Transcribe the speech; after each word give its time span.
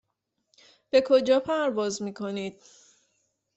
به 0.89 1.01
کجا 1.07 1.39
پرواز 1.39 2.01
میکنید؟ 2.01 2.61